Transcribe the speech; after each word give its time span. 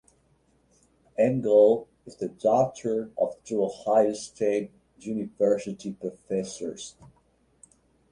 Engle 1.19 1.87
is 2.07 2.15
the 2.15 2.29
daughter 2.29 3.11
of 3.19 3.35
two 3.43 3.63
Ohio 3.63 4.13
State 4.13 4.71
University 4.97 5.93
professors. 5.93 6.95